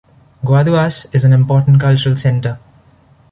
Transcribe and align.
Guaduas, 0.43 1.05
is 1.13 1.25
an 1.25 1.31
important 1.31 1.79
cultural 1.79 2.15
center. 2.15 2.57